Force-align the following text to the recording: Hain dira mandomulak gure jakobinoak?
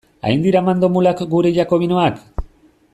Hain 0.29 0.45
dira 0.45 0.61
mandomulak 0.69 1.21
gure 1.35 1.51
jakobinoak? 1.59 2.21